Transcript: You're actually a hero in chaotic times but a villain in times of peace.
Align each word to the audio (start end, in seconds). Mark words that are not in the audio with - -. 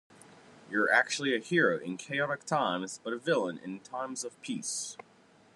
You're 0.67 0.91
actually 0.91 1.35
a 1.35 1.39
hero 1.39 1.77
in 1.77 1.95
chaotic 1.95 2.43
times 2.45 2.99
but 3.03 3.13
a 3.13 3.19
villain 3.19 3.59
in 3.59 3.81
times 3.81 4.23
of 4.23 4.41
peace. 4.41 4.97